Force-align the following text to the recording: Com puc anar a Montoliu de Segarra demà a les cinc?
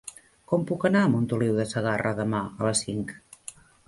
Com 0.51 0.61
puc 0.69 0.85
anar 0.87 1.03
a 1.07 1.11
Montoliu 1.15 1.59
de 1.59 1.65
Segarra 1.73 2.13
demà 2.21 2.39
a 2.47 2.69
les 2.71 2.81
cinc? 2.87 3.15